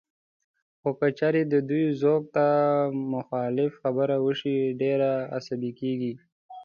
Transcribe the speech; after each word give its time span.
خو 0.79 0.89
که 0.99 1.07
چېرې 1.17 1.41
د 1.53 1.55
دوی 1.69 1.85
ذوق 2.01 2.23
ته 2.35 2.47
مخالف 3.13 3.71
خبره 3.83 4.15
وشي، 4.25 4.57
ډېر 4.81 4.99
عصبي 5.37 5.71
کېږي 5.79 6.13